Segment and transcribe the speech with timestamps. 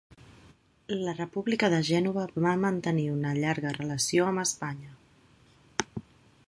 [1.01, 6.05] La República de Gènova va mantenir una llarga relació amb Espanya.